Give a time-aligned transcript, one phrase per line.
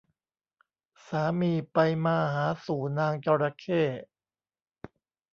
[1.07, 3.81] สามีไปมาหาสู่นางจระเข้